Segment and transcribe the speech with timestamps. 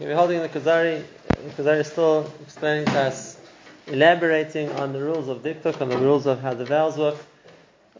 [0.00, 1.04] We're holding the Kuzari.
[1.44, 3.38] The Kuzari is still explaining to us,
[3.86, 7.16] elaborating on the rules of dikduk, on the rules of how the vowels work.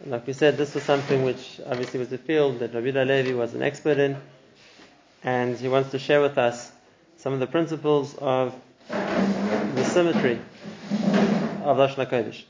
[0.06, 3.52] Like we said, this was something which obviously was a field that Rabbi Levi was
[3.52, 4.16] an expert in,
[5.24, 6.72] and he wants to share with us
[7.18, 8.55] some of the principles of
[8.89, 10.41] the symmetry
[11.64, 12.45] of Lashon HaKodesh.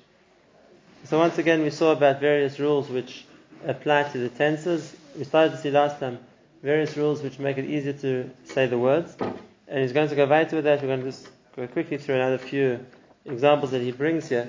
[1.06, 3.24] So once again, we saw about various rules which
[3.66, 4.94] apply to the tenses.
[5.18, 6.20] We started to see last time
[6.62, 10.26] various rules which make it easier to say the words, and he's going to go
[10.26, 10.82] right with that.
[10.82, 12.84] We're going to just go quickly through another few
[13.24, 14.48] examples that he brings here,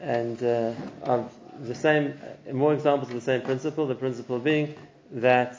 [0.00, 0.72] and uh,
[1.02, 2.18] of the same,
[2.52, 3.86] more examples of the same principle.
[3.86, 4.74] The principle being
[5.12, 5.56] that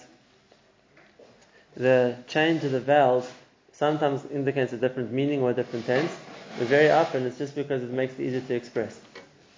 [1.76, 3.30] the change of the vowels
[3.72, 6.12] sometimes indicates a different meaning or a different tense,
[6.58, 9.00] but very often it's just because it makes it easier to express.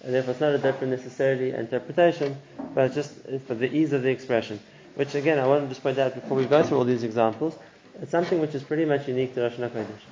[0.02, 2.36] And therefore, it's not a different necessarily interpretation,
[2.74, 3.12] but just
[3.46, 4.58] for the ease of the expression.
[5.00, 7.56] Which again, I want to just point out before we go through all these examples,
[8.02, 10.04] it's something which is pretty much unique to Lashon HaKodesh.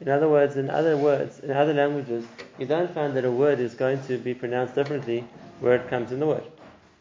[0.00, 2.24] In other words, in other words, in other languages,
[2.56, 5.24] you don't find that a word is going to be pronounced differently
[5.58, 6.44] where it comes in the word.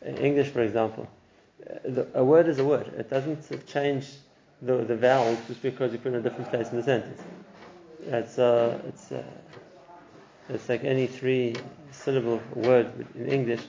[0.02, 1.08] In English, for example,
[2.16, 2.88] a word is a word.
[2.97, 4.08] It doesn't change
[4.63, 7.22] the, the vowels just because you put it in a different place in the sentence.
[8.08, 9.23] It's, uh, it's, uh,
[10.50, 11.56] it's like any three
[11.91, 13.61] syllable word in English.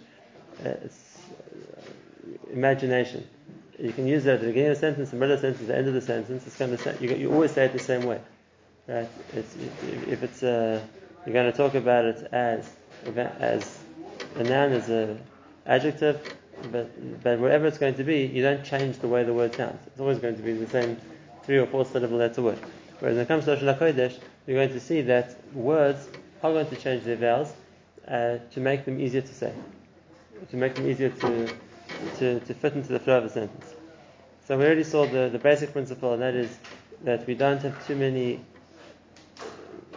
[0.65, 1.19] Uh, it's
[1.77, 1.83] uh,
[2.51, 3.29] imagination.
[3.83, 5.77] You can use that at the beginning of sentence, the middle of the sentence, the
[5.77, 6.47] end of the sentence.
[6.47, 8.21] It's kind of you, you always say it the same way,
[8.87, 9.09] right?
[9.33, 9.57] It's,
[10.07, 10.81] if it's uh,
[11.27, 12.71] you're going to talk about it as
[13.41, 13.79] as
[14.37, 15.19] a noun as a
[15.67, 16.37] adjective,
[16.71, 19.85] but but wherever it's going to be, you don't change the way the word sounds.
[19.89, 20.97] It's always going to be the same
[21.43, 22.59] three or four syllable letter word.
[23.01, 24.17] Whereas when it comes to Lashon HaKodesh,
[24.47, 26.07] you're going to see that words
[26.45, 27.53] are going to change their vowels
[28.07, 29.53] uh, to make them easier to say,
[30.51, 31.53] to make them easier to,
[32.19, 33.72] to, to fit into the flow of a sentence.
[34.47, 36.57] So we already saw the, the basic principle, and that is
[37.05, 38.41] that we don't have too many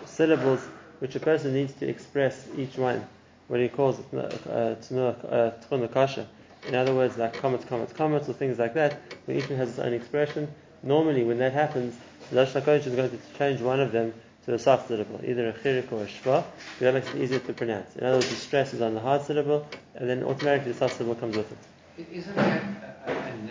[0.05, 0.61] syllables
[0.99, 3.05] which a person needs to express each one
[3.47, 6.27] what he calls it uh, tchuna uh, kasha.
[6.67, 9.69] In other words, like comments, comments, comments, or things like that, when each one has
[9.69, 10.47] its own expression.
[10.81, 11.95] Normally, when that happens,
[12.31, 14.13] the Lashon is going to change one of them
[14.45, 17.39] to a soft syllable, either a chirik or a shva, because that makes it easier
[17.39, 17.95] to pronounce.
[17.95, 20.97] In other words, the stress is on the hard syllable, and then automatically the soft
[20.97, 22.07] syllable comes with it.
[22.11, 22.94] Isn't that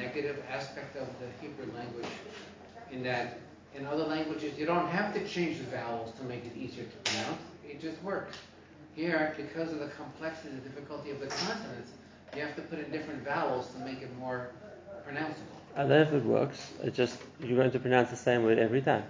[0.05, 2.07] negative aspect of the Hebrew language?
[2.91, 3.39] In that,
[3.75, 7.11] in other languages, you don't have to change the vowels to make it easier to
[7.11, 7.43] pronounce.
[7.69, 8.37] It just works.
[8.95, 11.91] Here, because of the complexity and the difficulty of the consonants,
[12.37, 14.51] you have to put in different vowels to make it more
[15.07, 15.59] pronounceable.
[15.77, 16.73] I don't know if it works.
[16.83, 19.05] It's just you're going to pronounce the same word every time.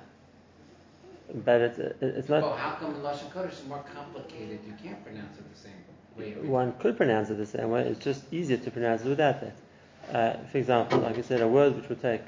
[1.45, 2.43] But it's it's not.
[2.43, 4.61] Well, how come in Lashon Kodesh is more complicated?
[4.67, 5.73] You can't pronounce it the same
[6.17, 6.49] way.
[6.49, 7.83] One could pronounce it the same way.
[7.83, 9.57] It's just easier to pronounce it without that.
[10.13, 12.23] Uh, for example, like I said, a word which would take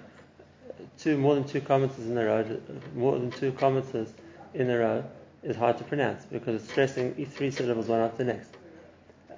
[0.98, 2.60] two more than two commas in a row,
[2.94, 4.12] more than two commas
[4.54, 5.04] in a row,
[5.42, 8.50] is hard to pronounce because it's stressing each three syllables one after the next.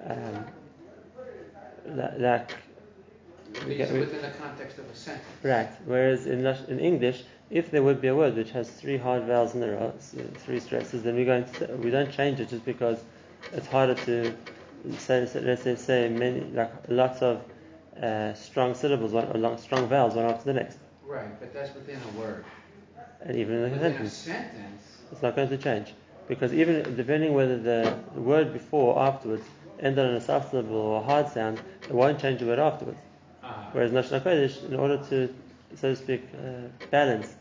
[0.05, 0.45] Um,
[2.17, 2.51] like
[3.65, 5.25] within the context of a sentence.
[5.43, 5.69] Right.
[5.85, 9.55] Whereas in, in English, if there would be a word which has three hard vowels
[9.55, 9.93] in a row,
[10.37, 12.99] three stresses, then we're going to, we don't change it just because
[13.53, 14.33] it's harder to
[14.97, 17.41] say, let's say, say many, like lots of
[18.01, 20.77] uh, strong syllables, one, or long, strong vowels, one after the next.
[21.05, 22.45] Right, but that's within a word.
[23.21, 24.13] And even in a sentence.
[24.13, 25.93] sentence, it's not going to change
[26.27, 29.43] because even depending whether the, the word before or afterwards
[29.79, 32.99] ended on a soft syllable or a hard sound, it won't change the word afterwards.
[33.43, 33.53] uh-huh.
[33.71, 35.33] Whereas Lashon HaKodesh, in order to,
[35.75, 37.35] so to speak, uh, balance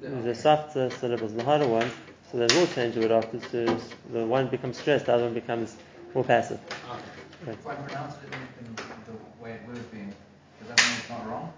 [0.00, 1.92] the softer syllables and the harder ones,
[2.30, 3.46] so it will change the word afterwards.
[3.50, 3.64] So
[4.12, 5.76] the one becomes stressed, the other one becomes
[6.14, 6.60] more passive.
[6.90, 7.00] Okay.
[7.46, 10.14] If I pronounce it in, the way it would have been,
[10.60, 11.52] does that mean it's not wrong?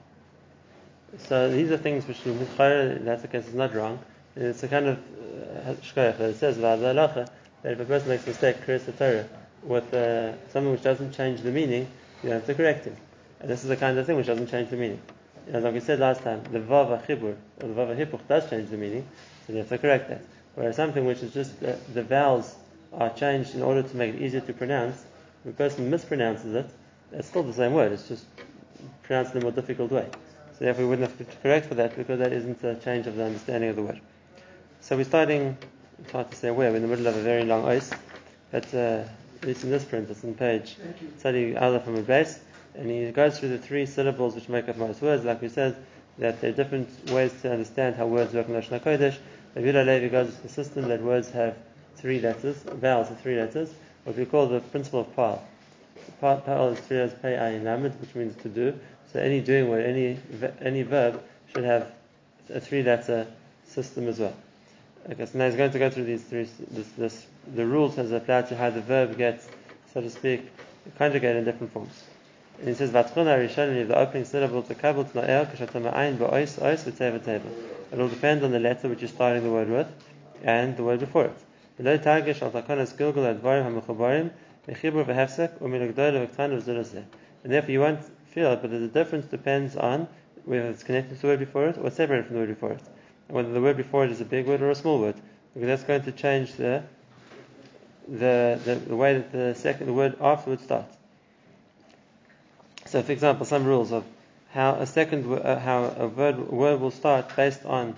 [1.19, 3.99] So these are things which, in the case, is not wrong.
[4.35, 4.99] It's a kind of
[5.67, 7.31] uh, it says that
[7.65, 9.29] if a person makes a mistake, creates the Torah
[9.63, 11.87] with uh, something which doesn't change the meaning,
[12.23, 12.97] you have to correct him.
[13.41, 15.01] And this is the kind of thing which doesn't change the meaning.
[15.53, 18.71] As like we said last time, the vav chibur or the vav hipuch does change
[18.71, 19.07] the meaning,
[19.47, 20.23] so you have to correct that.
[20.55, 22.55] Whereas something which is just uh, the vowels
[22.93, 25.05] are changed in order to make it easier to pronounce,
[25.47, 26.71] a person mispronounces it,
[27.13, 27.93] it's still the same word.
[27.93, 28.25] It's just
[29.03, 30.09] pronounced in a more difficult way.
[30.59, 33.17] So therefore, we wouldn't have to correct for that because that isn't a change of
[33.17, 34.01] the understanding of the word.
[34.81, 35.57] So we're starting.
[36.01, 36.71] It's hard to say where.
[36.71, 37.91] We're in the middle of a very long ice,
[38.51, 39.05] but uh,
[39.47, 40.77] least in this print, it's on page
[41.19, 42.41] study Aleph from a base
[42.75, 45.77] and he goes through the three syllables which make up most words, like we said,
[46.19, 49.17] that there are different ways to understand how words work in Lashon HaKodesh.
[49.55, 51.57] Rabbi Levi goes with the system that words have
[51.97, 53.71] three letters, vowels of three letters,
[54.05, 55.41] what we call the principle of Pa'al.
[56.21, 58.79] Pa'al is three letters, Pei Ayin Lamed, which means to do.
[59.13, 60.19] So any doing word, any
[60.61, 61.23] any verb
[61.53, 61.93] should have
[62.51, 63.27] a three-letter
[63.67, 64.35] system as well.
[65.11, 68.11] Okay, so now he's going to go through these three, this, this, the rules as
[68.11, 69.47] applied to how the verb gets,
[69.93, 70.51] so to speak,
[70.97, 72.05] conjugated in different forms.
[72.59, 76.59] And he says, "Vatchuna rishonli, the opening syllable to kabel to na'el kashatama ayin ba'ois
[76.63, 77.43] ois v'teva teva."
[77.93, 79.89] It will depend on the letter which you're starting the word with,
[80.43, 81.44] and the word before it.
[81.80, 84.28] ולא תרגיש על תקנס גלגל הדברים המחוברים
[84.70, 86.98] מחיבור והפסק ומלגדול וקטן וזרז
[87.44, 90.08] And therefore you won't feel it, but the difference depends on
[90.46, 92.84] whether it's connected to the word before it or separated from the word before it.
[93.28, 95.16] And whether the word before it is a big word or a small word.
[95.54, 96.84] Because that's going to change the
[98.08, 100.98] the, the, the way that the second the word afterwards starts.
[102.86, 104.04] So, for example, some rules of
[104.52, 107.96] how a second wo- uh, how a word, a word will start based on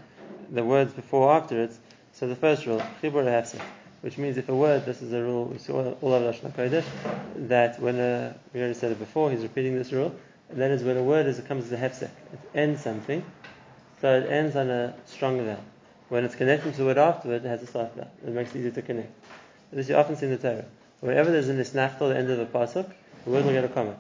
[0.50, 1.72] the words before or after it.
[2.19, 3.61] so, the first rule, chibur hafsek,
[4.01, 6.87] which means if a word, this is a rule we saw all over Lashon Kodesh,
[7.49, 10.15] that when a, we already said it before, he's repeating this rule.
[10.49, 13.23] And that is when a word is it comes as a hefsek, it ends something,
[14.01, 15.63] so it ends on a strong vowel.
[16.09, 18.11] When it's connected to the word afterward, it has a soft vowel.
[18.27, 19.13] It makes it easier to connect.
[19.71, 20.65] This you often see in the Torah.
[21.01, 22.91] Wherever there's an isnaftal the end of the pasuk,
[23.27, 23.99] the word will get a comment.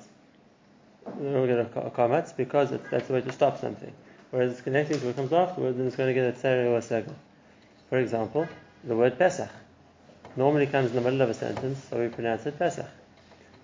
[1.06, 3.92] It will get a, a comment because that's the way to stop something.
[4.30, 6.78] Whereas it's connecting to what comes afterward, then it's going to get a tzeri or
[6.78, 7.14] a segel.
[7.88, 8.48] For example,
[8.84, 9.50] the word Pesach
[10.36, 12.86] normally comes in the middle of a sentence, so we pronounce it Pesach.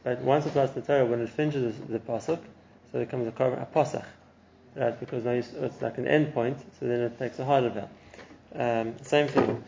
[0.05, 2.41] But once or twice the Torah, when it finishes the pasuk,
[2.91, 4.05] so it becomes a, kor- a posach,
[4.75, 4.99] right?
[4.99, 7.91] Because now it's like an end point, so then it takes a harder vowel.
[8.55, 9.63] Um, same thing.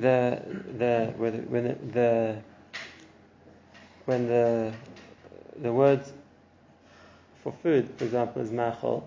[0.00, 0.40] The
[0.78, 2.36] the when the, when the,
[4.04, 4.72] when the
[5.60, 6.04] the word
[7.42, 9.02] for food, for example, is ma'achol,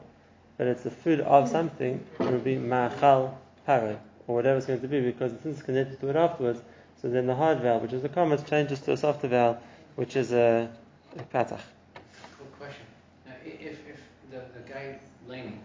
[0.58, 3.34] but it's the food of something, it would be ma'achal
[3.68, 3.98] paro,
[4.28, 6.62] or whatever it's going to be, because since it's connected to it afterwards,
[7.02, 9.62] so then the hard vowel, which is the commas, changes to a softer vowel,
[9.96, 10.70] which is a,
[11.18, 11.60] a patach.
[11.94, 12.86] Good question.
[13.26, 14.00] Now, if, if
[14.32, 15.60] the, the guy leaning,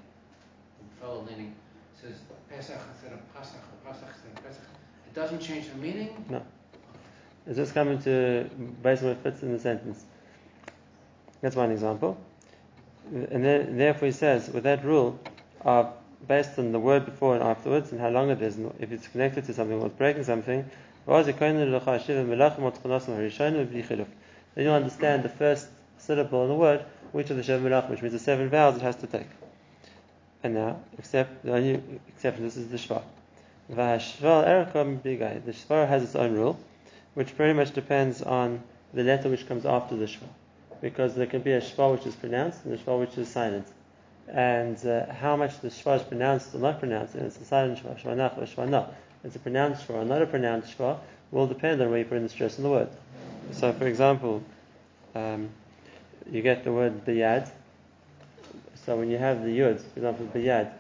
[0.81, 1.55] the fellow leaning,
[2.01, 2.17] says
[2.51, 4.63] Pesach instead of Pasach, or Pasach instead of Pesach,
[5.07, 6.25] it doesn't change the meaning?
[6.29, 6.43] No.
[7.47, 8.51] It's just coming to
[8.83, 10.05] based on what fits in the sentence.
[11.41, 12.19] That's one example.
[13.11, 15.19] And then, therefore, he says, with that rule
[15.63, 15.95] of
[16.27, 19.07] based on the word before and afterwards and how long it is, and if it's
[19.09, 20.69] connected to something or breaking something,
[21.07, 21.25] then
[24.57, 25.69] you'll understand the first
[25.99, 28.83] syllable in the word, which of the Shem Melach, which means the seven vowels it
[28.83, 29.29] has to take.
[30.43, 33.03] And now, except the only exception, this is the Shva.
[33.73, 35.45] V'hashval erkom bigai.
[35.45, 36.59] The Shva has its own rule,
[37.15, 38.63] which pretty much depends on
[38.93, 40.29] the letter which comes after the Shva.
[40.81, 43.67] Because there can be a Shva which is pronounced and a Shva which is silent.
[44.31, 47.83] And uh, how much the Shva is pronounced or not pronounced, and it's a silent
[47.83, 48.87] Shva, Shva nach or na.
[49.25, 50.99] It's a pronounced Shva or not a pronounced Shva,
[51.31, 52.89] will depend on where you put in the stress in the word.
[53.53, 54.43] So, for example,
[55.15, 55.49] um,
[56.31, 57.51] you get the word biyad.
[58.85, 60.73] So when you have the yud, for example, biyad,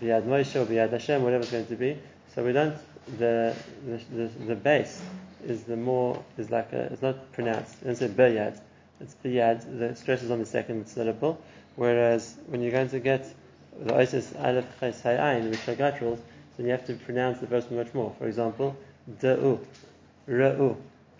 [0.00, 1.98] biyad Moshe or biyad Hashem, whatever it's going to be.
[2.34, 2.76] So we don't
[3.18, 3.54] the
[3.86, 5.00] the, the, the base
[5.46, 7.82] is the more is like a, it's not pronounced.
[7.84, 8.60] Don't say biyad.
[9.00, 9.78] It's biyad.
[9.78, 11.40] The stress is on the second syllable.
[11.76, 13.32] Whereas when you're going to get
[13.82, 16.18] the osis aleph ches hay ayin, which are gutturals,
[16.56, 18.14] then you have to pronounce the first one much more.
[18.18, 18.76] For example,
[19.20, 19.58] da'u,
[20.28, 20.76] ra'u.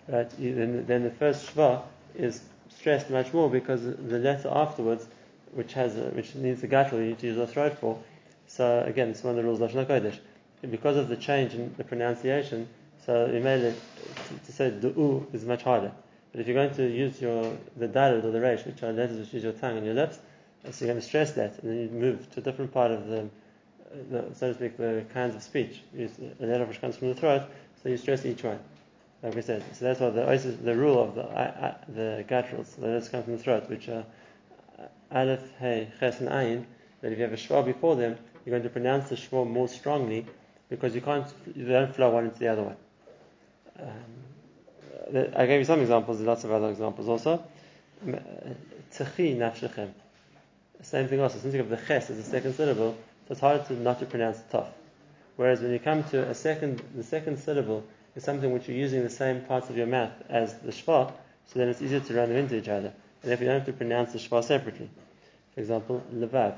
[0.07, 0.29] Right?
[0.37, 1.81] Then, then the first shva
[2.15, 5.07] is stressed much more because the letter afterwards,
[5.53, 8.01] which has a, which needs a guttural, you need to use a throat for.
[8.47, 10.19] So again, it's one of the rules of Lashon Kodesh.
[10.69, 12.67] Because of the change in the pronunciation,
[13.05, 13.75] so it
[14.45, 15.91] to, say du'u is much harder.
[16.31, 19.17] But if you're going to use your the dalid or the resh, which are letters
[19.17, 20.19] which use your tongue and your lips,
[20.69, 23.07] so you're going to stress that, and then you move to a different part of
[23.07, 23.29] the,
[24.09, 25.81] the so to speak, the kinds of speech.
[25.97, 27.43] A letter which comes from the throat,
[27.81, 28.59] so you stress each one.
[29.23, 32.87] Like we said, so that's why the the rule of the I, the gutturals, the
[32.87, 34.03] letters come from the throat, which are
[35.11, 36.65] aleph, hey, ches, and ayin.
[37.01, 39.67] That if you have a shva before them, you're going to pronounce the shva more
[39.67, 40.25] strongly
[40.69, 42.77] because you can't, you don't flow one into the other one.
[43.79, 47.43] Um, I gave you some examples, there's lots of other examples also.
[48.05, 49.89] Tzechi nafshechem.
[50.83, 51.37] Same thing also.
[51.39, 52.97] Since you have the ches as a second syllable,
[53.27, 54.69] so it's harder to not to pronounce tough.
[55.35, 57.83] Whereas when you come to a second, the second syllable
[58.15, 61.11] is something which you're using the same parts of your mouth as the shva,
[61.47, 62.93] so then it's easier to run them into each other.
[63.23, 64.89] And if you don't have to pronounce the shva separately.
[65.53, 66.55] For example, levav.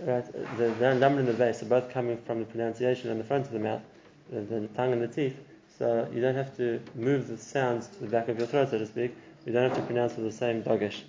[0.00, 0.24] Right,
[0.56, 3.52] the, the and the base are both coming from the pronunciation on the front of
[3.52, 3.82] the mouth,
[4.30, 5.36] the, the tongue and the teeth.
[5.76, 8.78] So you don't have to move the sounds to the back of your throat, so
[8.78, 9.16] to speak.
[9.44, 11.02] You don't have to pronounce with the same dogish.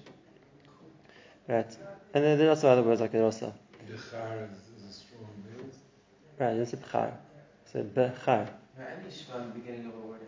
[1.48, 1.76] Right,
[2.14, 3.54] and then there are also other words like it also.
[3.88, 5.74] The char is, is a strong build.
[6.40, 7.12] Right, it's a bchar.
[7.72, 8.48] So bchar.
[8.80, 10.22] Any shva beginning of a word.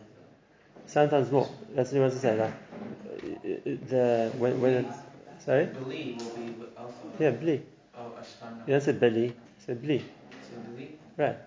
[0.85, 1.49] Sometimes more.
[1.73, 2.37] That's what he wants to say.
[2.37, 4.97] Like uh, the when when it's
[5.45, 5.65] sorry.
[5.67, 6.93] Beli will be also.
[7.19, 7.61] Yeah, bli.
[7.97, 8.67] Oh, ashkan.
[8.67, 9.33] You don't say beli.
[9.65, 9.99] Say bli.
[9.99, 10.99] So delete.
[11.17, 11.37] Right.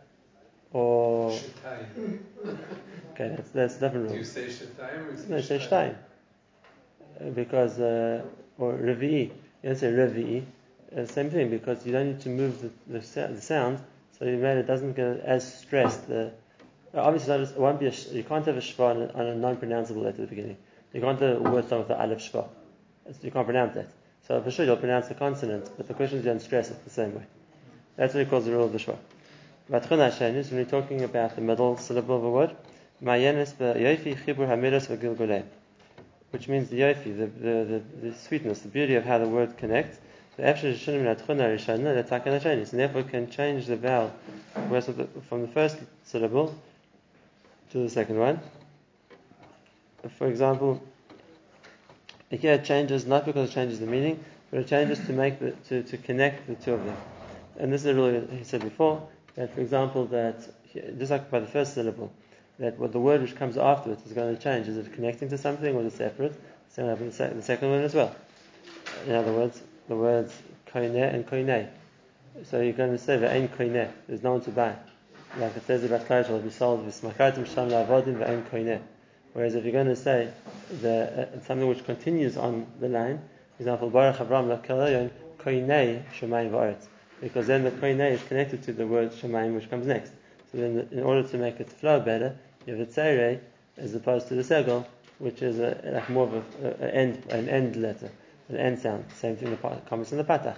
[0.73, 2.19] Or Shetayim.
[3.13, 5.95] okay, that's that's a different Do you say Shetayim or you say No, say Shtayim?
[5.95, 5.97] shtayim.
[7.21, 8.23] Uh, Because uh,
[8.59, 9.31] or revi'i.
[9.65, 10.45] You don't say revi'i.
[10.95, 13.79] Uh, same thing because you don't need to move the, the, the sound,
[14.19, 16.07] so you made it doesn't get as stressed.
[16.07, 16.33] The
[16.95, 20.29] obviously it won't be a, you can't have a shva on a, non-pronounceable letter at
[20.29, 20.59] the beginning.
[20.93, 22.47] You can't have a word start with the aleph shva.
[23.23, 23.89] You can't pronounce that.
[24.29, 26.85] So for sure you'll pronounce the consonant, but the question is you don't stress it
[26.85, 27.25] the same way.
[27.97, 28.99] That's what he calls the rule of the shva.
[29.71, 32.57] Is when we're talking about the middle syllable of a word.
[33.03, 35.45] Mayenes yofi chibur hamiros v'gilgulei
[36.35, 39.57] which means the yofi, the, the, the, the sweetness, the beauty of how the word
[39.57, 39.99] connects.
[40.37, 40.73] And therefore
[43.05, 44.13] can change the vowel
[45.29, 46.53] from the first syllable
[47.71, 48.41] to the second one.
[50.19, 50.83] For example,
[52.31, 54.19] here it changes not because it changes the meaning,
[54.51, 56.97] but it changes to make the, to, to connect the two of them.
[57.61, 60.49] And this is a rule he said before that, for example, that
[60.99, 62.13] just like by the first syllable,
[62.59, 64.69] that what the word which comes afterwards is going to change.
[64.69, 66.35] Is it connecting to something or is it separate?
[66.69, 68.15] Same happens with the, sec- the second one as well.
[69.07, 70.33] In other words, the words
[70.69, 71.69] koine and koine.
[72.45, 73.91] So you're going to say ve'en koine.
[74.09, 74.75] There's no one to buy.
[75.39, 78.81] Like it says about Klai will be sold with smakatim sham la'avodim ve'en koine.
[79.33, 80.31] Whereas if you're going to say
[80.81, 83.21] the, uh, something which continues on the line,
[83.57, 86.87] for example, Baruch Avram la'kalayon koine shemayim va'aretz.
[87.21, 90.13] Because then the koine is connected to the word shemayim which comes next.
[90.53, 93.41] So then, the, in order to make it flow better, you have the tzere
[93.77, 94.87] as opposed to the segel,
[95.19, 98.11] which is a, like more of a, a, a end, an end letter,
[98.49, 99.05] an end sound.
[99.17, 100.57] Same thing, the comments in the patach.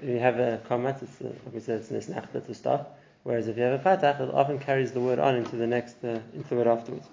[0.00, 2.98] If you have a comment, it's uh, like we said, it's an nesnachta to stop.
[3.22, 5.96] Whereas if you have a patach, it often carries the word on into the next,
[6.04, 7.06] uh, into the word afterwards.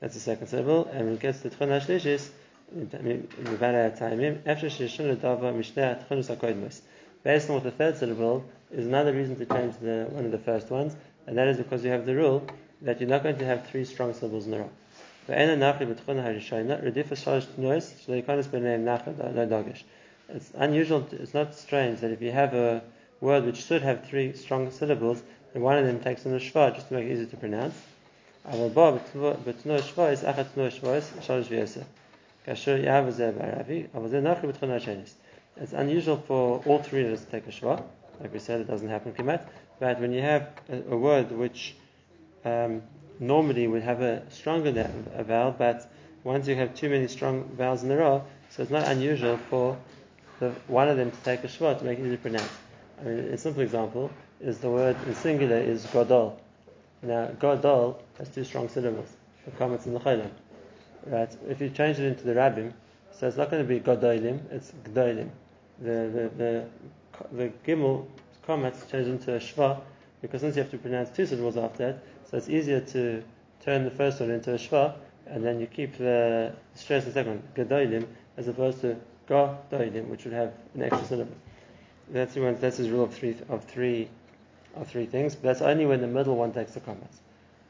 [0.00, 0.88] That's the second syllable.
[0.92, 2.30] And when it gets to tchon hashlishis,
[2.68, 2.94] Based
[7.48, 10.68] on what the third syllable is another reason to change the one of the first
[10.70, 10.96] ones,
[11.28, 12.44] and that is because you have the rule
[12.81, 14.69] that you're not going to have three strong syllables in a row.
[20.33, 22.81] It's unusual, it's not strange that if you have a
[23.19, 25.21] word which should have three strong syllables,
[25.53, 27.75] then one of them takes on a shva just to make it easy to pronounce.
[28.45, 28.91] אבל בו,
[29.45, 31.81] בתנוע שבויס, אחת תנוע שבויס, שלוש ועשר.
[32.45, 35.15] כאשר יהב זה בערבי, אבל זה נוחי בתכון השניס.
[35.57, 37.83] It's unusual for all three of us to take a shva.
[38.21, 39.41] Like we said, it doesn't happen kimat.
[39.79, 41.75] But when you have a, a word which
[42.46, 42.82] um,
[43.18, 44.70] normally would have a stronger
[45.14, 45.90] a vowel, but
[46.24, 49.76] once you have too many strong vowels in a row, so it's not unusual for
[50.38, 52.50] the, one of them to take a shva to make it easy to pronounce.
[53.00, 54.10] I mean, a simple example
[54.40, 56.38] is the word in singular is godol.
[57.02, 59.08] Now, godol has two strong syllables.
[59.44, 60.30] The comments in the cholim.
[61.06, 61.34] Right?
[61.48, 62.72] If you change it into the rabbim,
[63.12, 65.30] so it's not going to be godolim, it's gdolim.
[65.80, 66.64] The the the,
[67.32, 68.06] the gimel
[68.46, 69.80] comments change into a shva
[70.22, 73.22] because since you have to pronounce two syllables after that, so it's easier to
[73.64, 74.94] turn the first one into a shva
[75.26, 78.06] and then you keep the stress in the second one, gedolim,
[78.36, 78.96] as opposed to
[79.28, 81.36] godolim, which would have an extra syllable.
[82.10, 84.08] That's the one, that's his rule of three of three
[84.76, 87.20] of three things, but that's only when the middle one takes the comments.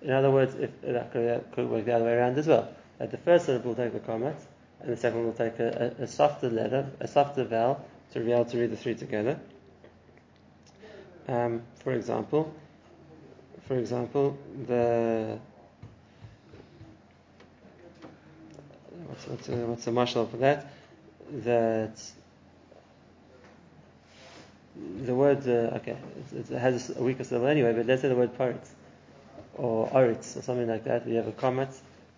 [0.03, 2.69] In other words, if that could, work the other way around as well.
[2.99, 4.45] That the first syllable will take the comments,
[4.81, 8.21] and the second one will take a, a, a softer letter, a softer vowel, to
[8.21, 9.39] be able to read the three together.
[11.29, 12.55] Um, for example,
[13.67, 15.39] for example, the
[19.07, 20.71] what's what's a, what's a mashal for that?
[21.45, 22.01] That
[25.03, 25.97] the word uh, okay,
[26.33, 28.69] it, it has a weaker syllable anyway, but let's say the word paritz
[29.55, 31.07] or oritz or something like that.
[31.07, 31.71] We have a comet,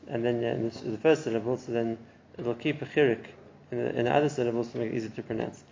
[0.07, 1.97] and then uh, in the, the first syllable, so then
[2.37, 3.25] it'll keep a chirik
[3.71, 5.63] in the, in the other syllables to make it easy to pronounce.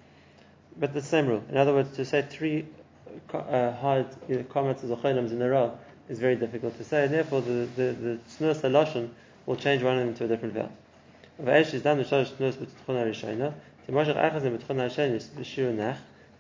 [0.78, 1.42] But the same rule.
[1.50, 2.66] In other words, to say three
[3.32, 4.04] uh,
[4.50, 7.92] comments as acholims in a row is very difficult to say, and therefore the the,
[7.92, 9.10] the tznus
[9.46, 10.70] will change one into a different vow.
[11.38, 11.62] The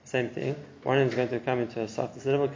[0.04, 0.56] same thing.
[0.82, 2.48] One of them is going to come into a soft syllable.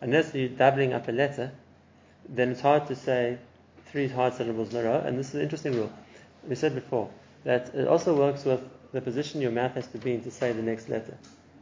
[0.00, 1.50] Unless you're doubling up a letter,
[2.28, 3.38] then it's hard to say
[3.86, 5.02] three hard syllables in a row.
[5.04, 5.92] And this is an interesting rule.
[6.46, 7.10] We said before
[7.44, 10.52] that it also works with the position your mouth has to be in to say
[10.52, 11.16] the next letter.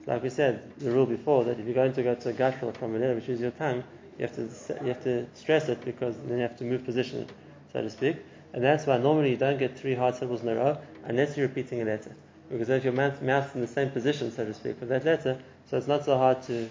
[0.07, 2.73] Like we said, the rule before that if you're going to go to a guttural
[2.73, 3.83] from a letter which is your tongue,
[4.19, 4.43] you have to
[4.83, 7.27] you have to stress it because then you have to move position,
[7.73, 8.17] so to speak.
[8.53, 11.49] And that's why normally you don't get three hard syllables in a row unless you're
[11.49, 12.15] repeating a letter.
[12.49, 15.39] Because if your mouth mouth's in the same position, so to speak, for that letter,
[15.69, 16.71] so it's not so hard to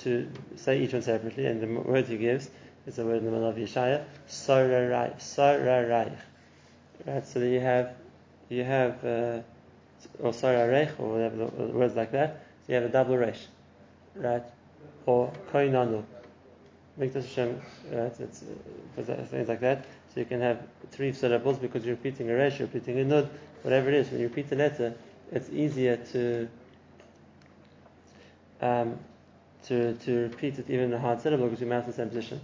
[0.00, 1.46] to say each one separately.
[1.46, 2.50] And the word he gives
[2.86, 6.16] is the word in the middle of Yeshaya, sorarai, sorarai.
[7.06, 7.26] Right.
[7.26, 7.94] So you have
[8.48, 9.40] you have uh,
[10.20, 12.44] or sorarech or whatever words like that.
[12.66, 13.46] So you have a double resh,
[14.14, 14.44] right?
[15.06, 16.04] Or koinanu.
[16.98, 18.20] Mikdash Hashem, right?
[18.20, 18.42] It's
[18.98, 19.86] uh, things like that.
[20.12, 23.28] So you can have three syllables because you're repeating a resh, you're repeating a nud,
[23.62, 24.10] whatever it is.
[24.10, 24.94] When you repeat the letter,
[25.30, 26.48] it's easier to
[28.60, 28.98] um,
[29.64, 32.14] to to repeat it even in a hard syllable because your mouth is in the
[32.14, 32.40] same position.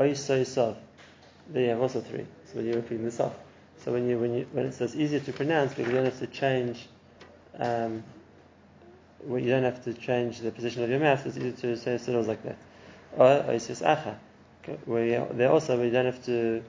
[0.00, 0.78] Oy soy sov.
[1.48, 2.26] There you have also three.
[2.52, 3.34] So you're repeating the sof.
[3.84, 6.18] So when you when you when it says easier to pronounce because you don't have
[6.20, 6.88] to change
[7.59, 8.03] um,
[9.23, 11.97] well, you don't have to change the position of your mouth, it's easier to say
[11.97, 12.57] syllables like that.
[13.17, 14.15] Or oisis acha.
[14.85, 16.63] Where there also we don't have to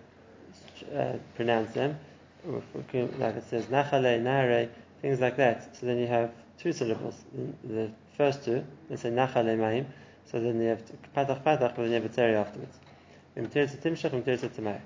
[0.95, 1.99] uh, pronounce them.
[2.45, 4.69] Like it says nachale, nare,
[5.03, 5.77] things like that.
[5.77, 7.17] So then you have two syllables.
[7.35, 9.87] The, the first two, let's say nachale maim.
[10.31, 10.83] So then you have
[11.17, 12.79] patach patach, but then you have a teri afterwards.
[13.37, 14.81] Imtir timshach, imtir tamar.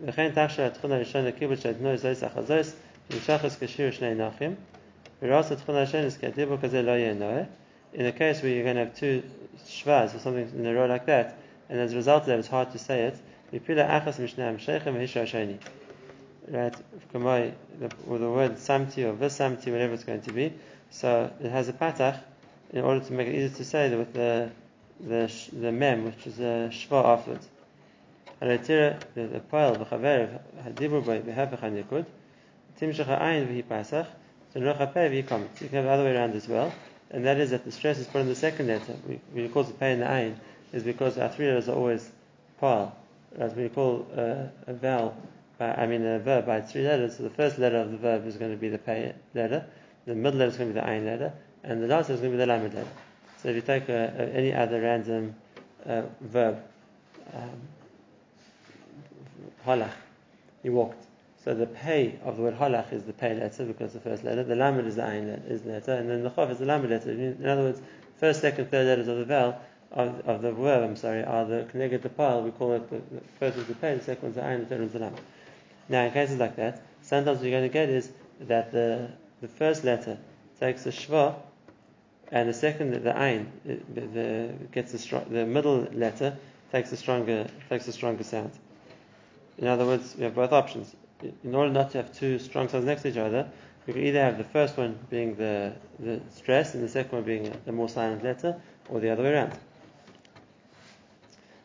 [0.00, 2.76] וכן תחשב התכונה הראשונה לקיבוץ שהתנו זויס אחזויס,
[3.10, 4.54] נמשכס כשיר שני נוחים,
[5.23, 5.27] Eh?
[7.93, 9.23] In a case where you're going to have two
[9.67, 11.37] shvas or something in a row like that,
[11.69, 13.17] and as a result of that it's hard to say it.
[16.49, 16.75] Right,
[18.05, 20.51] with the word samti or visamti, whatever it's going to be.
[20.89, 22.19] So it has a patach
[22.71, 24.51] in order to make it easier to say with the
[24.99, 27.47] the the mem, which is a shva afterwards.
[28.41, 28.59] The
[30.65, 32.05] hadibur.
[34.53, 35.49] Tenrocha pei v'hi comment.
[35.61, 36.73] You can have the other way around as well,
[37.11, 38.95] and that is that the stress is put on the second letter.
[39.07, 40.35] We, we call the pei in the ayin
[40.71, 42.09] is because our three letters are always
[42.61, 42.91] Pa'al.
[43.37, 45.15] As we call uh, a vowel,
[45.57, 47.17] by, I mean a verb by three letters.
[47.17, 49.65] So the first letter of the verb is going to be the pei letter,
[50.05, 51.33] the middle letter is going to be the ayin letter,
[51.63, 52.87] and the last letter is going to be the lamed letter.
[53.41, 55.35] So if you take any other random
[55.85, 56.63] uh, verb,
[57.33, 57.49] um,
[59.65, 59.91] halach,
[60.61, 61.03] he walked.
[61.43, 64.43] So the pei of the word halach is the pei letter because the first letter.
[64.43, 66.65] The lamed is the ayin letter, is the letter, and then the chof is the
[66.65, 67.11] lamed letter.
[67.11, 67.81] In other words,
[68.17, 69.59] first, second, third letters of the vowel
[69.91, 72.43] of, of the verb, I'm sorry, are the connected to Pa'al.
[72.43, 74.65] We call it the, the first one's the pei, the second one's the ayin, the
[74.67, 75.19] third one's the lamed.
[75.89, 78.09] Now, in cases like that, sometimes what you're going to get is
[78.41, 79.09] that the
[79.41, 80.17] the first letter
[80.61, 81.35] takes a shva,
[82.31, 86.37] and the second, the ayin, the, the, gets the the middle letter
[86.71, 88.51] takes a stronger takes a stronger sound.
[89.57, 90.95] In other words, we have both options.
[91.43, 93.49] In order not to have two strong sounds next to each other,
[93.85, 97.23] we can either have the first one being the, the stress and the second one
[97.23, 98.59] being the more silent letter,
[98.89, 99.53] or the other way around.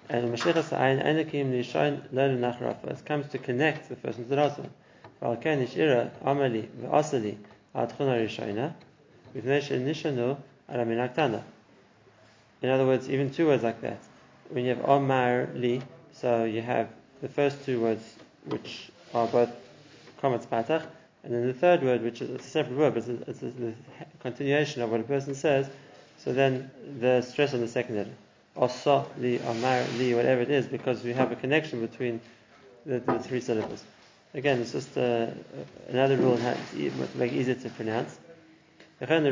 [0.09, 2.93] And Mashiachas Ayin Enekim Nishain Learn Nachrafa.
[2.93, 4.71] It comes to connect the first one to the last one.
[5.21, 7.37] Valken Nishira Amali V'Asali
[7.75, 8.73] Adchuna Rishayna
[9.37, 10.37] V'Vnei Nishanu
[10.73, 11.43] Ala Minaktana.
[12.63, 13.99] In other words, even two words like that.
[14.49, 16.89] When you have Omar Li, so you have
[17.21, 18.17] the first two words
[18.47, 19.51] which are both
[20.21, 20.87] comments patach,
[21.25, 23.75] and then the third word, which is a separate word, but it's, the
[24.21, 25.69] continuation of what a person says.
[26.19, 28.11] So then the stress on the second letter,
[28.57, 32.21] osa li, amar li, whatever it is, because we have a connection between
[32.87, 33.83] the, the three syllables.
[34.35, 35.27] Again, it's just uh,
[35.89, 36.57] another rule to
[37.15, 38.19] make it easier to pronounce.
[39.01, 39.27] You can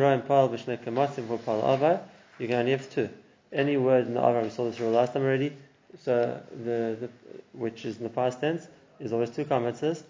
[2.54, 3.08] only have two.
[3.52, 5.52] Any word in the Avar, we saw this rule last time already.
[6.02, 7.08] So the, the
[7.52, 8.68] which is in the past tense
[9.00, 10.04] is always two commentators.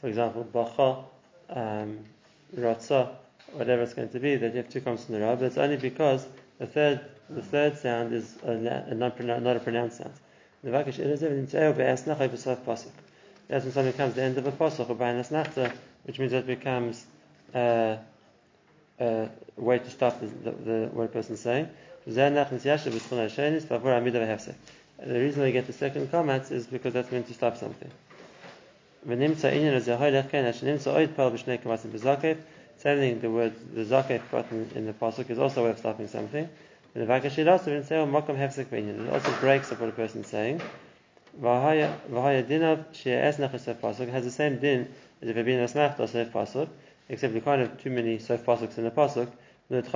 [0.00, 1.04] For example, bacha,
[1.50, 1.98] um,
[3.52, 5.36] whatever it's going to be, that you have two comments in the row.
[5.36, 6.26] But it's only because
[6.58, 10.12] the third the third sound is a, a not, not a pronounced sound.
[10.62, 10.98] That's
[13.64, 15.12] when something comes to the end of a pasuk or by
[16.04, 17.04] which means that it becomes
[17.54, 17.96] uh,
[18.98, 21.68] a way to stop the, the, the a saying.
[22.06, 22.46] The
[25.06, 27.90] reason we get the second comment is because that's meant to stop something.
[29.08, 29.70] Same thing,
[33.20, 36.48] the word the zakef button in the pasuk is also a way of stopping something.
[36.92, 40.26] And the vakashir also say makam hefsek It also breaks up what a person is
[40.26, 40.60] saying.
[41.40, 44.88] V'haya dinav she'es nachasef pasuk has the same din
[45.22, 46.68] as if it had been asmach tosef pasuk,
[47.08, 49.28] except we can't have too many sof pasuks in the pasuk.
[49.68, 49.90] But the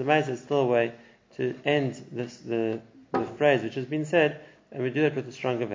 [0.00, 0.92] Lemais is still a way
[1.36, 2.80] to end this, the,
[3.12, 5.66] the phrase which has been said, and we do that with a stronger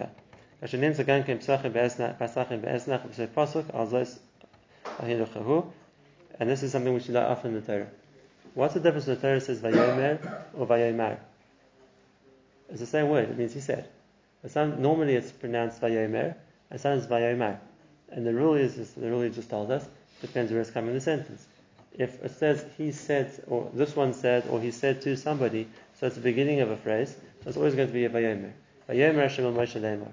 [5.40, 5.74] vowel.
[6.40, 7.88] And this is something which is not often in the Torah.
[8.54, 11.18] What's the difference when the Torah says vayomer or vayomer?
[12.70, 13.88] It's the same word, it means he said.
[14.48, 16.36] Some, normally it's pronounced vayomer,
[16.70, 17.60] and sometimes vayomer.
[18.10, 19.88] And the rule is, the rule just told us,
[20.22, 21.48] depends where it's coming in the sentence
[21.98, 25.68] if it says he said, or this one said, or he said to somebody,
[26.00, 28.52] so it's the beginning of a phrase, so it's always going to be a vayomer.
[28.90, 30.12] Vayomer Hashem Moshe Leimar.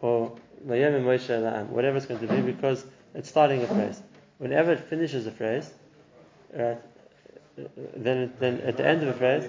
[0.00, 0.36] Or
[0.66, 2.84] Moshe whatever it's going to be, because
[3.14, 4.02] it's starting a phrase.
[4.38, 5.70] Whenever it finishes a phrase,
[6.54, 6.78] right?
[7.96, 9.44] Then, then at the end of a phrase,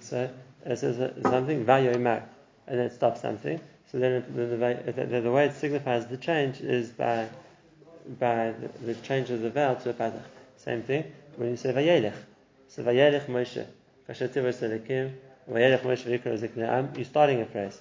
[0.00, 0.30] so
[0.64, 2.22] it says uh, something vayomer,
[2.66, 3.60] and then it stops something.
[3.90, 7.28] So then it, the, the, the, way it signifies the change is by
[8.18, 10.22] by the, the change of the vowel to a patach.
[10.56, 11.04] Same thing
[11.36, 12.14] when you say vayelech.
[12.68, 13.66] So vayelech Moshe,
[16.96, 17.80] you're starting a phrase.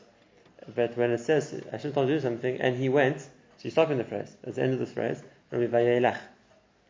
[0.76, 3.30] But when it says Hashem told you to do something and he went, so
[3.64, 4.36] you stop in the phrase.
[4.46, 5.22] At the end of the phrase,
[5.52, 6.20] it'll be vayelech.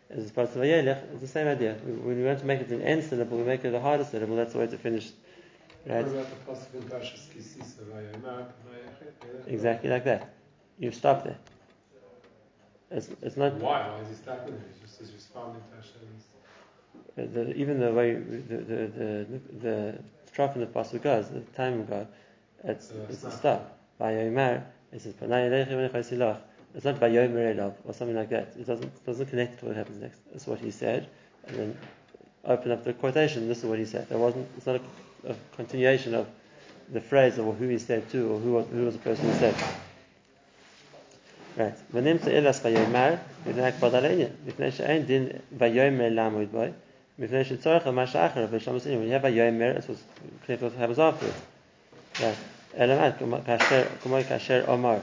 [0.10, 1.76] As opposed to vayelech, it's the same idea.
[1.84, 4.36] When we want to make it an end syllable, we make it a harder syllable.
[4.36, 5.12] That's the way to finish.
[5.86, 6.06] Right?
[6.06, 9.48] What about the pasuk in Parshas Kisisa, Vayomer, Vayelech?
[9.48, 10.34] Exactly like that.
[10.80, 11.38] You stop there.
[12.92, 13.90] It's, it's not Why?
[13.90, 14.66] Why is he stopping there?
[14.74, 17.34] He just responding to Hashem's.
[17.34, 21.86] the, even the way the the the, the stroke in the pasuk goes, the time
[21.86, 22.06] goes,
[22.65, 23.39] it's Uh, it's a stop.
[23.39, 23.79] stop.
[24.01, 26.39] Vayomer, it says "Panay eleichem v'nechaisilach."
[26.75, 28.55] It's not vayomer elav or something like that.
[28.59, 30.21] It doesn't doesn't connect to what happens next.
[30.35, 31.09] It's what he said,
[31.47, 31.79] and then
[32.45, 33.49] open up the quotation.
[33.49, 34.09] This is what he said.
[34.09, 34.47] There wasn't.
[34.57, 34.77] It's not
[35.27, 36.27] a, a continuation of
[36.91, 39.55] the phrase of who he said to or who who was the person who said.
[41.57, 41.75] Right.
[41.93, 43.15] ונמצא אלס ויאמר,
[43.47, 44.29] מפני הקפד על העניין.
[44.47, 46.63] מפני שאין דין ויאמר לעמוד בו,
[47.19, 49.03] מפני שצורך על מה שאחר, ושלום עשינו.
[49.03, 51.41] When you have ויאמר, it's what's connected what happens afterwards.
[52.21, 52.37] Right.
[54.24, 55.02] Kasher Omar.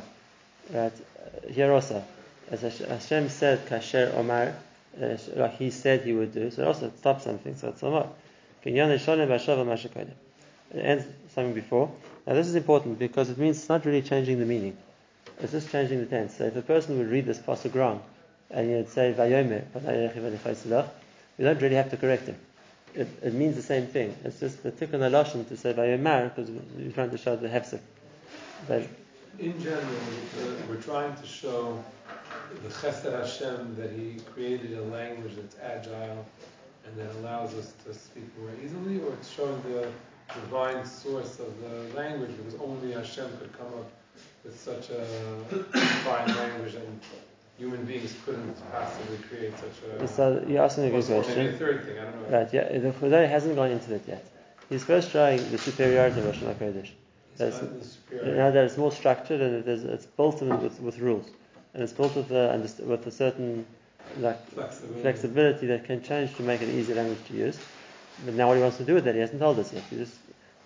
[0.72, 2.04] Right eh, here also,
[2.50, 4.54] as Hashem said, Kasher Omar,
[5.00, 6.50] eh, like He said He would do.
[6.50, 7.56] So it also stops something.
[7.56, 8.08] So it's Omar.
[8.62, 8.76] It
[10.74, 11.04] ends
[11.34, 11.90] something before.
[12.26, 14.76] Now this is important because it means it's not really changing the meaning.
[15.40, 16.36] It's just changing the tense.
[16.36, 18.02] So if a person would read this pasuk wrong,
[18.50, 19.64] and he'd say Vayomer,
[21.38, 22.36] we don't really have to correct him.
[22.94, 24.16] It, it means the same thing.
[24.24, 27.80] It's just the tikkun halashon to say vayomer because we're trying to show the hefsek.
[28.66, 28.82] But
[29.38, 29.86] In general,
[30.68, 31.82] we're trying to show
[32.62, 36.26] the Chesed Hashem that He created a language that's agile
[36.86, 39.88] and that allows us to speak more easily, or it's showing the
[40.34, 43.90] divine source of the language because only Hashem could come up
[44.44, 45.04] with such a
[46.04, 47.00] fine language and
[47.60, 50.08] human beings couldn't possibly create such a.
[50.08, 51.58] so you're asking a good or maybe a question.
[51.58, 52.38] third thing, I don't know.
[52.38, 52.54] Right?
[52.56, 52.78] Yeah.
[52.78, 54.24] The Chudai hasn't gone into that yet.
[54.70, 56.92] He's first showing the superiority of Rosh Hashanah It's
[57.36, 58.36] That's- not the You superior.
[58.40, 61.26] know that it's more structured and it is, it's built in with, with rules,
[61.74, 62.42] and it's built with a,
[62.92, 63.66] with a certain
[64.18, 65.02] like Flexibility.
[65.02, 67.58] flexibility that can change to make it an easy language to use.
[68.24, 69.84] But now what he wants to do with that, he hasn't told us yet.
[69.90, 70.16] He just,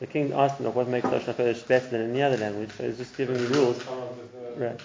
[0.00, 2.70] the king asked him, what makes Lashon HaKodesh better than any other language?
[2.76, 3.82] So he's just giving the rules.
[3.82, 4.80] Come up with a- Right,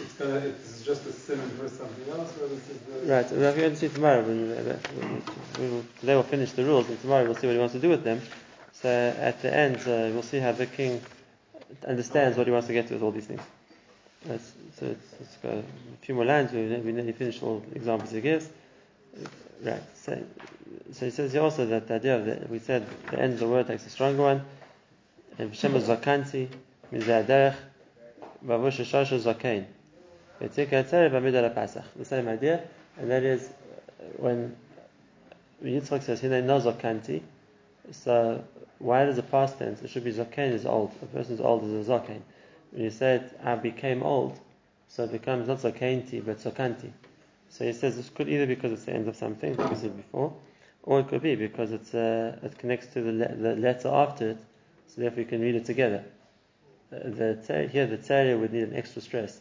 [0.00, 0.36] It's gonna.
[0.36, 3.12] Is just a simon for something else, or this is the.
[3.12, 3.30] right.
[3.30, 4.22] We're going to see tomorrow.
[4.22, 7.80] When, uh, today we'll finish the rules, and tomorrow we'll see what he wants to
[7.80, 8.20] do with them.
[8.72, 11.00] So at the end, uh, we'll see how the king
[11.86, 13.40] understands what he wants to get to with all these things.
[14.24, 15.62] That's, so it's, it's got a
[16.02, 16.50] few more lines.
[16.50, 18.48] We, we nearly finished all the examples he gives.
[19.62, 19.82] Right.
[19.94, 20.22] So,
[20.92, 23.38] so he says here also that the idea of the, we said the end of
[23.38, 24.44] the word takes a stronger one.
[25.38, 26.48] And V'shem zakanti
[26.92, 27.56] mizeh derech
[28.44, 29.64] v'avush shosha
[30.40, 32.62] The same idea,
[32.98, 34.56] and that is uh, when
[35.62, 37.22] Yitzchak says hinei no zakanti.
[37.92, 38.44] So
[38.78, 39.82] why does the past tense?
[39.82, 40.92] It should be zakain is old.
[41.02, 42.20] A person's old is a zakain.
[42.72, 44.38] When you say it, I became old,
[44.88, 46.90] so it becomes not zakainti but zokanti.
[47.48, 49.96] So he says this could either because it's the end of something, like we said
[49.96, 50.34] before,
[50.82, 54.30] or it could be because it's uh, it connects to the, le- the letter after
[54.30, 54.38] it,
[54.88, 56.04] so therefore you can read it together.
[56.92, 59.40] Uh, the ter- here the tzara would need an extra stress.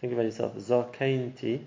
[0.00, 0.54] Think about yourself.
[0.56, 1.60] Zakainti,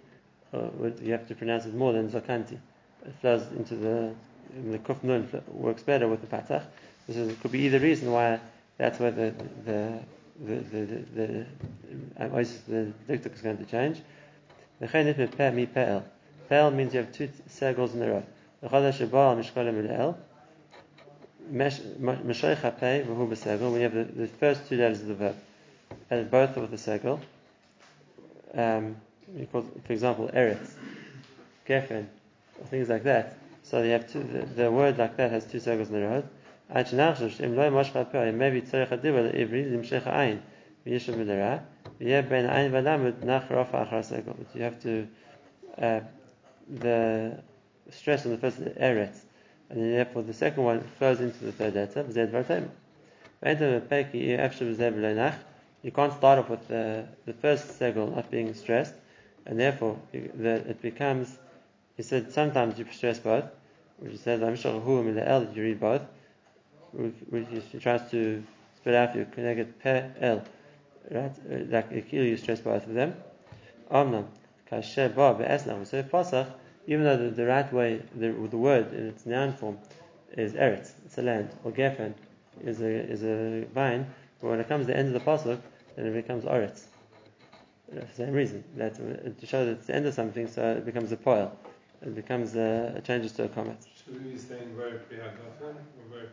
[0.53, 0.69] uh,
[1.01, 2.57] you have to pronounce it more than Zakanti.
[3.05, 4.13] It flows into the
[4.55, 6.65] in the Kuf Nun works better with the Patach.
[7.07, 8.39] This is, could be either reason why
[8.77, 9.33] that's where the
[9.65, 9.99] the
[10.43, 11.45] the the the, the,
[12.19, 12.27] uh,
[12.67, 14.01] the, the is going to change.
[14.79, 16.03] The me Peh Mi Peel.
[16.49, 18.23] Peel means you have two circles in a row.
[18.61, 20.17] The Shabal Mishkolim El.
[21.51, 25.35] Meshaych Peh Vahu We have the, the first two letters of the verb,
[26.09, 27.19] and both with the circle
[28.53, 28.95] um,
[29.51, 30.73] for example, Eretz,
[31.67, 32.07] Geffen,
[32.65, 33.37] things like that.
[33.63, 36.27] So you have two, the, the, word like that has two circles in the road.
[36.73, 36.99] But you
[44.61, 45.07] have to
[45.81, 45.99] uh,
[46.69, 47.41] the
[47.91, 49.21] stress on the first eretz,
[49.69, 52.03] and then therefore the second one flows into the third letter
[55.83, 58.93] you can't start off with the, the first segel not being stressed,
[59.45, 61.37] and therefore the, it becomes.
[61.95, 63.45] He said sometimes you stress both,
[63.97, 66.01] which he says who in the L that you read both,
[66.93, 68.43] which he tries to
[68.77, 70.43] spell out your connected per L,
[71.11, 71.31] right?
[71.51, 73.15] Uh, like Akil, you stress both of them.
[73.91, 74.27] Omnam
[74.71, 75.85] kasher ba be'esnam.
[75.85, 76.51] So pasach,
[76.87, 79.77] even though the, the right way, the, the word in its noun form
[80.33, 82.13] is eretz, it's a land, or gefen
[82.63, 84.07] is a is a vine.
[84.41, 85.59] But when it comes to the end of the pasuk,
[85.99, 86.83] then it becomes oretz.
[87.89, 90.85] For the same reason that to show that it's the end of something, so it
[90.85, 91.51] becomes a poil.
[92.01, 93.77] It becomes a, it changes to a comment.
[94.05, 94.99] Should we be saying very or
[96.09, 96.27] very?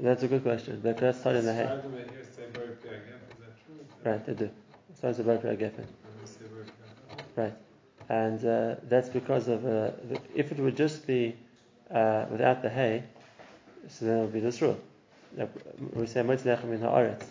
[0.00, 0.80] That's a good question.
[0.82, 1.64] But let's start in the hay.
[1.64, 3.20] Sfardim here say very priyagefen.
[3.32, 3.74] Is that true?
[3.80, 4.50] Is that- Right, they do.
[4.96, 5.32] Starts with gefen.
[5.34, 7.24] And very priyagefen.
[7.36, 7.54] Right.
[8.08, 11.34] And uh, that's because of, uh, the, if it would just be
[11.90, 13.02] uh, without the hay,
[13.88, 14.78] so then it would be this rule.
[15.92, 17.24] We say Motzlechem in ha'aretz.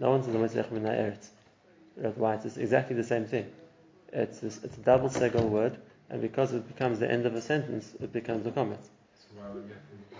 [0.00, 1.28] No one says Motzlechem in ha'eretz.
[1.96, 2.34] Right, why?
[2.34, 3.46] It's exactly the same thing.
[4.12, 5.76] It's, it's a double segel word,
[6.08, 8.80] and because it becomes the end of a sentence, it becomes a comment.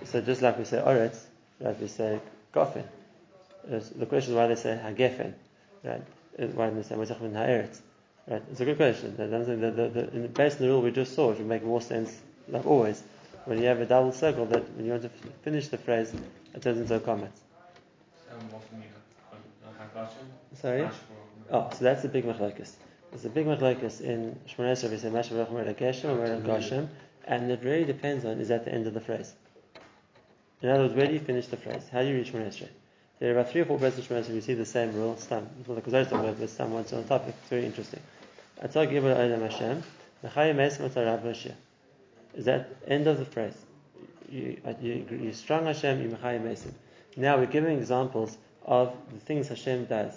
[0.04, 1.18] So just like we say oretz,
[1.60, 2.20] right, we say
[2.54, 2.84] gofen.
[3.66, 5.32] The question is why they say hagefen,
[5.82, 6.02] right?
[6.54, 7.80] Why they say motzach min ha'eretz?
[8.28, 8.42] Right?
[8.50, 9.16] It's a good question.
[9.16, 12.20] The, the, in, based on the rule we just saw, it would make more sense,
[12.48, 13.02] like always,
[13.46, 15.10] when you have a double circle, that when you want to
[15.42, 16.12] finish the phrase,
[16.54, 17.32] it turns into a comment.
[20.54, 20.88] Sorry?
[21.50, 22.72] Oh, so that's the big machlokes.
[23.10, 24.90] There's a big machlokes in Shmoneh Esrei.
[24.90, 26.88] We say Mashav Rachum Red Geshem or Red Gashem,
[27.24, 29.32] and it really depends on is at the end of the phrase.
[30.62, 31.88] In other words, where do you finish the phrase?
[31.90, 32.68] How do you reach Shmoneh Esrei?
[33.18, 34.34] There are about three or four verses of Shmoneh Esrei.
[34.34, 35.16] We see the same rule.
[35.16, 35.48] Stam.
[35.66, 36.52] The Kuzari talking about this.
[36.52, 37.34] Stam once on the topic.
[37.40, 38.00] It's very interesting.
[38.62, 39.82] Atzah Gibel Olam Hashem.
[40.24, 41.52] Mechayim Esem Atzah Rab Moshe.
[42.34, 43.56] Is that end of the phrase?
[44.28, 46.00] You, you, you strong Hashem.
[46.00, 46.72] You Mechayim Esem.
[47.16, 50.14] Now we're giving examples of the things Hashem does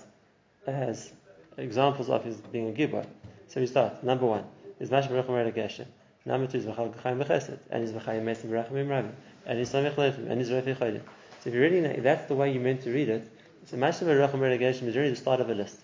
[0.68, 1.12] as
[1.58, 3.06] examples of his being a gibor.
[3.48, 4.04] So we start.
[4.04, 4.46] Number one
[4.80, 5.86] is Mash Baruch Geshem.
[6.26, 9.10] Number two is Mechal Gechayim Bechesed, and he's Mechayim Mesim Berachim Rabbi,
[9.46, 11.02] and he's Samech Letim, and he's Refi Chodim.
[11.42, 13.30] So if you really know, if that's the way you meant to read it,
[13.66, 15.80] so Mash Baruch Geshem is really the start of a list.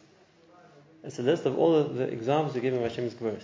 [1.04, 3.44] It's a list of all of the examples we're giving of Hashem's Geburos.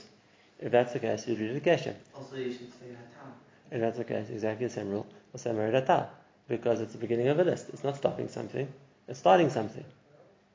[0.60, 1.96] If that's the case, you'd read it Geshem.
[2.16, 3.32] Also, you should say Hatam.
[3.72, 5.06] If that's the case, exactly the same rule.
[5.36, 6.08] Say Meridatal,
[6.48, 7.70] because it's the beginning of a list.
[7.70, 8.72] It's not stopping something,
[9.08, 9.86] it's starting something.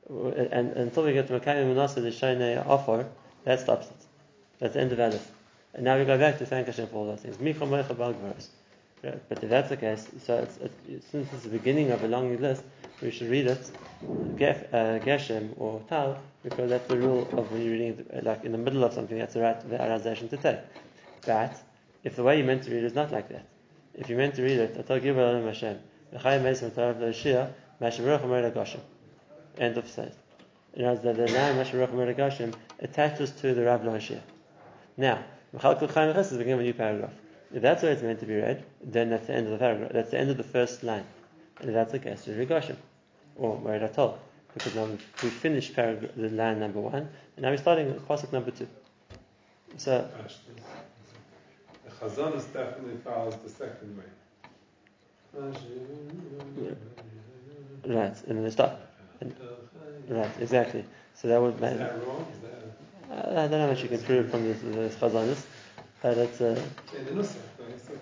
[0.09, 3.07] And, until we get to Makayim Manasa, the Shainei Offer,
[3.45, 4.05] that stops it.
[4.59, 5.27] That's the end of list.
[5.73, 7.37] And now we go back to thank Hashem for all those things.
[9.01, 10.59] But if that's the case, so it's,
[11.11, 12.63] since it's the beginning of a long list,
[13.01, 13.71] we should read it
[14.03, 18.51] uh, Geshem or Tal, because that's the rule of when you're reading it, like in
[18.51, 20.59] the middle of something, that's the right realization to take.
[21.25, 21.55] But
[22.03, 23.45] if the way you meant to read it is not like that,
[23.95, 24.75] if you meant to read it,
[26.13, 27.47] Hashem,
[27.81, 28.79] V'chayim Meis Matav L'Shia, Mashav Baruch Hu Gashem.
[29.57, 30.15] End of sentence.
[30.73, 34.21] In other words, the line Hu Gashem attaches to the Rav Lahashia.
[34.97, 35.23] Now,
[35.55, 37.13] Mechal Kol Chaim is beginning a new paragraph.
[37.53, 39.91] If that's where it's meant to be read, then that's the end of the paragraph.
[39.91, 41.03] That's the end of the first line.
[41.59, 42.77] And if that's the case, it's Gashem.
[43.35, 44.17] Or Atol.
[44.53, 48.31] Because now we've finished paragraph, the line number one, and now we're starting with pasuk
[48.33, 48.67] number two.
[49.77, 50.09] So.
[51.85, 54.05] The Chazonus definitely follows the second way.
[57.85, 58.73] Right, and then they start.
[60.07, 60.83] Right, exactly.
[61.13, 62.25] So that would Is that wrong?
[62.33, 62.61] Is that
[63.11, 65.43] I don't know how much you can prove from the, the Chazanis,
[66.01, 66.61] but it's uh,
[66.97, 67.35] in the Nusach?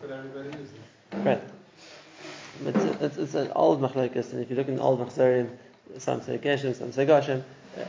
[0.01, 0.73] The everybody uses.
[1.13, 1.41] right.
[2.65, 5.49] It's, it's, it's an old machlekes, and if you look in the old machzorim,
[5.97, 7.43] some say Geshem, some say Gashem.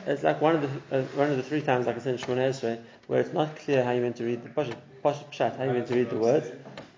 [0.07, 2.21] It's like one of the uh, one of the three times, like I said in
[2.21, 5.57] Shmoneh Esrei, where it's not clear how you meant to read the Pashat, Pashat Pshat,
[5.57, 6.51] how you meant to read the words,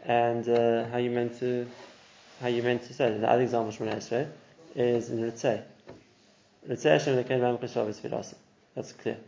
[0.05, 1.67] and uh, how you meant to
[2.41, 3.21] how you meant to say it.
[3.21, 4.29] The other example Shmoneh Esrei
[4.75, 5.63] is in Ritzei.
[6.69, 8.35] Ritzei Hashem Lekein Ram Cheshav Esfirasa.
[8.75, 9.19] That's clear.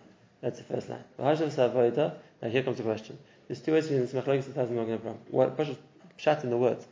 [0.41, 1.05] That's the first line.
[1.19, 2.15] V'hashav Savoida.
[2.43, 3.19] Now here comes the question.
[3.49, 5.19] There's two ways in this machlokes that hasn't broken from.
[5.31, 5.77] What Pashat
[6.19, 6.87] Pshat in the words?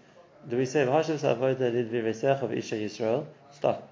[0.49, 3.27] Do we say V'hashav Savoida Lidvi Vesecha V'isha Yisrael?
[3.53, 3.91] Stop.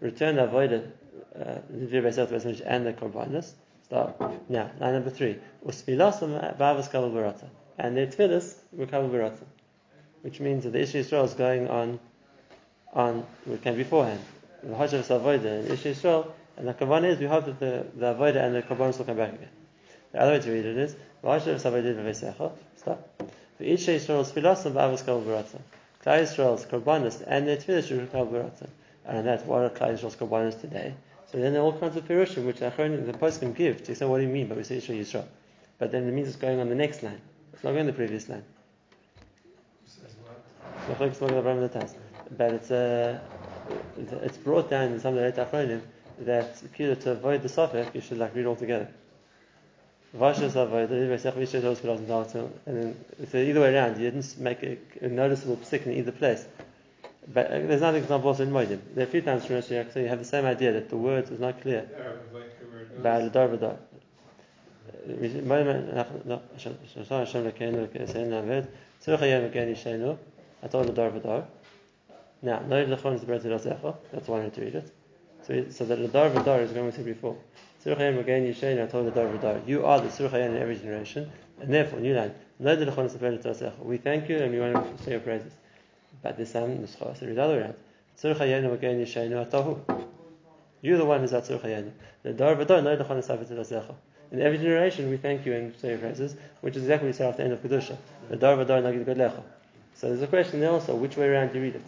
[0.00, 0.92] Return the avoided
[1.34, 3.52] uh, Lidvi Vesecha and the Korbanos.
[3.84, 4.20] Stop.
[4.48, 5.38] Now, line number three.
[5.66, 7.48] Usmilasam Bavas Kabul Barata.
[7.78, 9.44] And their tefillas were Barata.
[10.20, 11.98] Which means that the Isha Yisrael is going on,
[12.92, 14.20] on what came beforehand.
[14.62, 16.30] The Hashav Savoida and Isha Yisrael.
[16.56, 19.16] And the Kavan is, we hope that the, the Avoida and the Korbanos will come
[19.16, 19.48] back again.
[20.12, 22.52] The other way to read it is, V'hashav Savoida Vesecha.
[22.76, 23.22] Stop.
[23.58, 25.60] The Isha Yisrael's Filasam Bavas Kabul Barata.
[26.04, 28.68] Klal Yisrael's Korbanos and their tefillas should Kabul Barata.
[29.06, 30.94] And that's what are Klal Yisrael's Korbanos today.
[31.30, 34.04] So then there are all kinds of pirushim which the post can give to say,
[34.04, 34.48] what do you mean?
[34.48, 35.26] But we say Isha Yisrael.
[35.78, 37.20] But then it means it's going on the next line.
[37.52, 38.44] It's not going on the previous line.
[39.86, 40.42] Says what?
[42.36, 43.20] Machlokes Magen Avraham and the Taz.
[44.00, 45.80] But it's uh, it's brought down in some of the Reit Achronim
[46.20, 48.88] that Pila to avoid the Safek, you should like read all together.
[50.16, 52.34] Vashas avoid the Vesech Vishay Tos Pilas
[52.66, 52.96] and then
[53.30, 56.44] so either way around, you didn't make a, a noticeable psik in either place.
[57.32, 58.80] But uh, there's another example also in Moedim.
[58.94, 61.30] There are a few times from so you have the same idea that the words
[61.30, 61.88] is not clear.
[61.96, 63.02] Arab, like the word goes.
[63.02, 63.76] By the Dar V'Dar.
[70.62, 71.44] I told the.
[72.42, 74.90] Now, no lechon is the bread that's why I need to read it.
[75.42, 77.36] So, so that the dar v'dar is going we said before.
[77.84, 79.66] Tzurich hayim again yishainu, I told the dar v'dar.
[79.66, 82.34] You are the tzurich in every generation, and therefore, new line.
[82.58, 85.20] No lechon is the bread that's We thank you and we want to say your
[85.20, 85.52] praises.
[86.22, 87.74] But this time, the schos is the other way around.
[88.18, 90.06] Tzurich hayim again yishainu atahu.
[90.80, 91.90] You're the one who's at tzurich hayim.
[92.22, 93.84] The dar v'dar no lechon is the
[94.30, 97.18] In every generation, we thank you and say your praises, which is exactly what we
[97.18, 97.98] said after the end of kedusha.
[98.30, 99.42] The dar v'dar nagid godlecha.
[99.94, 101.82] So there's a question there also, which way around do you read it?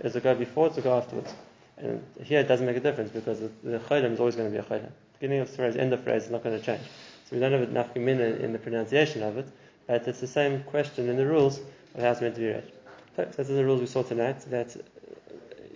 [0.00, 1.32] Is it go before or go afterwards?
[1.76, 4.52] And here it doesn't make a difference because the, the cholim is always going to
[4.52, 4.90] be a cholim.
[5.20, 6.82] Beginning of the phrase, end of the phrase is not going to change.
[7.28, 9.48] So we don't have enough gemina in the pronunciation of it,
[9.86, 11.60] but it's the same question in the rules
[11.94, 12.72] of how it's meant to be read.
[13.16, 14.76] So those are the rules we saw tonight, that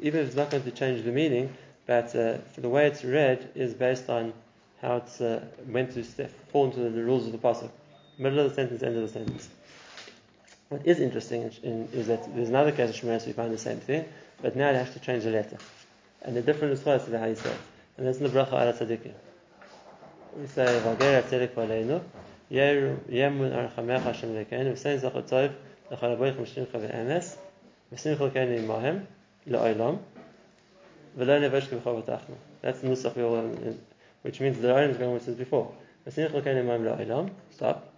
[0.01, 1.53] even if it's not going to change the meaning,
[1.87, 4.33] but uh, the way it's read is based on
[4.81, 6.03] how it's uh, meant to
[6.51, 7.71] fall into the rules of the pasuk.
[8.19, 9.49] Middle of the sentence, end of the sentence.
[10.73, 13.77] What is interesting in, is that there's another case of Shemaris we find the same
[13.77, 14.07] thing,
[14.41, 15.59] but now it has to change the letter.
[16.23, 17.59] And the different response to how you say it.
[17.99, 19.13] And that's in the bracha ala tzadikim.
[20.35, 22.01] We say, Vagera v'aleinu,
[22.51, 24.47] yemun Hashem v'sein
[26.81, 27.37] v'emes,
[27.93, 29.07] v'simcha imahem,
[29.47, 29.99] v'lo.
[32.63, 33.77] That's the nusach we all,
[34.23, 35.71] which means the Olam is going says before.
[36.09, 37.92] V'simcha imahem stop,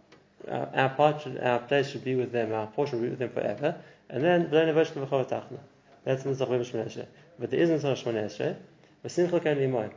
[0.49, 3.19] our, our part, should, our place should be with them, our portion will be with
[3.19, 3.77] them forever.
[4.09, 4.51] And then.
[4.51, 7.07] That's Nusach Bim Shemona Esrei.
[7.39, 8.57] But there is Nusach Shemona Esrei.
[9.05, 9.91] V'simcha kan imoy.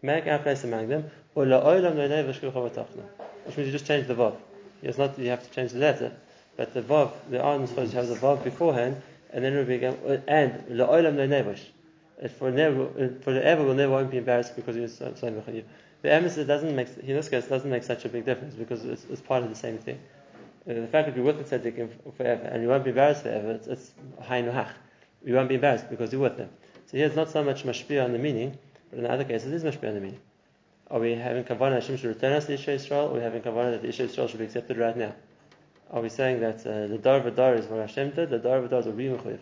[0.00, 1.10] Make our place among them.
[1.34, 3.04] Or la'olam lo'nei v'shkil chavotachna.
[3.44, 4.36] Which means you just change the vav.
[4.82, 6.12] It's not you have to change the letter,
[6.56, 9.00] but the vav, the are supposed to have the vav beforehand,
[9.30, 9.96] and then it will be again,
[10.28, 12.30] and la'olam lo'nei v'sh.
[12.38, 12.88] For never,
[13.22, 15.62] for ever will never won't be embarrassed because saying so,
[16.02, 16.88] The emes doesn't make
[17.30, 20.00] case doesn't make such a big difference because it's, it's part of the same thing.
[20.68, 23.52] Uh, the fact that you're with the tzaddikim forever and you won't be embarrassed forever,
[23.52, 24.70] it's, it's hach.
[25.24, 26.50] You won't be embarrassed because you're with them.
[26.86, 28.58] So here it's not so much mashpia on the meaning,
[28.90, 30.20] but in other cases it is mashpia on the meaning.
[30.90, 33.42] Are we having kavanah Hashem should return us to Isha Yisrael, or are we having
[33.42, 35.14] kavanah that the Isha Yisrael should be accepted right now?
[35.92, 38.80] Are we saying that uh, the dar v'dar is what Hashem did, the dar v'dar
[38.80, 39.38] is what we mechuyev?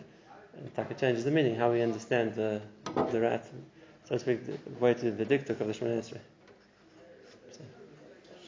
[0.75, 2.61] Taka changes the meaning, how we understand the,
[3.11, 3.43] the right,
[4.03, 6.19] so to speak, the way to the dikduk of the Shemona Esrei.